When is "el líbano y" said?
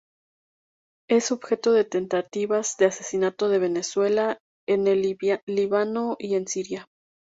4.87-6.33